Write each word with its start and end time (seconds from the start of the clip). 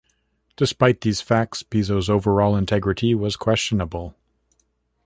Despite 0.55 1.01
these 1.01 1.21
facts 1.21 1.61
Piso's 1.61 2.09
overall 2.09 2.55
integrity 2.55 3.13
was 3.13 3.35
questionable. 3.35 4.15